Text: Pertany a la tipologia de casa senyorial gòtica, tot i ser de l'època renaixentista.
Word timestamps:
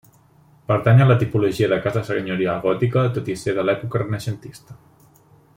Pertany 0.69 1.03
a 1.03 1.05
la 1.11 1.17
tipologia 1.23 1.67
de 1.75 1.79
casa 1.83 2.03
senyorial 2.09 2.65
gòtica, 2.65 3.07
tot 3.19 3.33
i 3.35 3.39
ser 3.45 3.57
de 3.59 3.69
l'època 3.71 4.03
renaixentista. 4.07 4.83